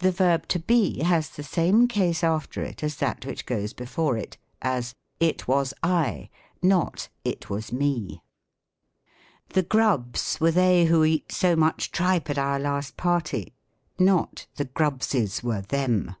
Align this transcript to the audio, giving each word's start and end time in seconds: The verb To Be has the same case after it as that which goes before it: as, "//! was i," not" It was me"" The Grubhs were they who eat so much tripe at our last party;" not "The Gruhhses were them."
The 0.00 0.12
verb 0.12 0.46
To 0.48 0.58
Be 0.58 1.02
has 1.04 1.30
the 1.30 1.42
same 1.42 1.88
case 1.88 2.22
after 2.22 2.62
it 2.62 2.84
as 2.84 2.96
that 2.96 3.24
which 3.24 3.46
goes 3.46 3.72
before 3.72 4.18
it: 4.18 4.36
as, 4.60 4.94
"//! 5.22 5.48
was 5.48 5.72
i," 5.82 6.28
not" 6.60 7.08
It 7.32 7.48
was 7.48 7.72
me"" 7.72 8.20
The 9.54 9.62
Grubhs 9.62 10.38
were 10.38 10.50
they 10.50 10.84
who 10.84 11.02
eat 11.04 11.32
so 11.32 11.56
much 11.56 11.90
tripe 11.92 12.28
at 12.28 12.36
our 12.36 12.58
last 12.58 12.98
party;" 12.98 13.54
not 13.98 14.48
"The 14.56 14.66
Gruhhses 14.66 15.42
were 15.42 15.62
them." 15.62 16.14